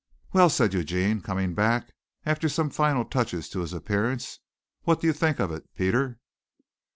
[0.33, 1.93] "Well," said Eugene, coming back
[2.25, 4.39] after some final touches to his appearance,
[4.81, 6.17] "what do you think of it, Peter?"